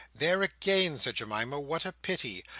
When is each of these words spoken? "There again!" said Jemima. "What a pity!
"There 0.15 0.41
again!" 0.41 0.97
said 0.97 1.17
Jemima. 1.17 1.59
"What 1.59 1.85
a 1.85 1.91
pity! 1.93 2.43